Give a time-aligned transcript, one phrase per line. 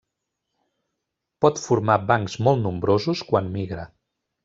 [1.45, 3.91] Pot formar bancs molt nombrosos quan migra.